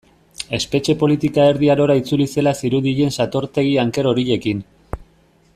Espetxe 0.57 0.95
politika 1.03 1.43
Erdi 1.49 1.69
Arora 1.75 1.97
itzuli 2.01 2.27
zela 2.37 2.55
zirudien 2.63 3.15
satortegi 3.19 3.79
anker 3.87 4.11
horiekin. 4.15 4.69